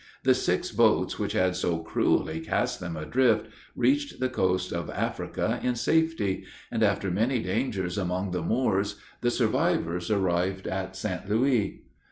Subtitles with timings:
[0.23, 5.59] The six boats which had so cruelly cast them adrift, reached the coast of Africa
[5.61, 11.29] in safety; and after many dangers among the Moors, the survivors arrived at St.
[11.29, 11.83] Louis.